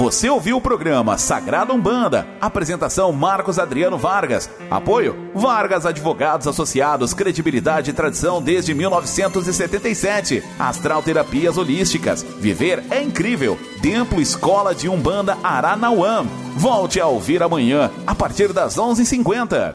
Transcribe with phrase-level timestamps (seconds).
[0.00, 2.26] Você ouviu o programa Sagrada Umbanda.
[2.40, 4.48] Apresentação Marcos Adriano Vargas.
[4.70, 10.42] Apoio Vargas Advogados Associados, credibilidade e tradição desde 1977.
[10.58, 12.22] Astral Terapias Holísticas.
[12.22, 13.58] Viver é incrível.
[13.82, 16.24] Templo Escola de Umbanda Aranauã.
[16.56, 19.68] Volte a ouvir amanhã, a partir das 11h50.